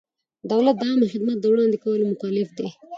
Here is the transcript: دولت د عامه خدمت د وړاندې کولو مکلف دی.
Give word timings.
دولت 0.51 0.75
د 0.77 0.81
عامه 0.89 1.05
خدمت 1.13 1.37
د 1.41 1.45
وړاندې 1.51 1.77
کولو 1.83 2.03
مکلف 2.11 2.49
دی. 2.57 2.67